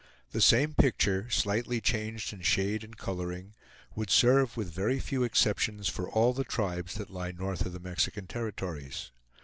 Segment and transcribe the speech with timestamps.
[0.31, 3.53] The same picture, slightly changed in shade and coloring,
[3.93, 7.79] would serve with very few exceptions for all the tribes that lie north of the
[7.79, 9.11] Mexican territories.